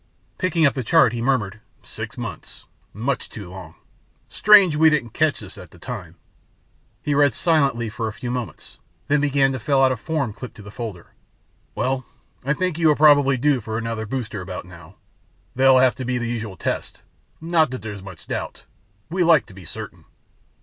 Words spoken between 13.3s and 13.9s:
are due for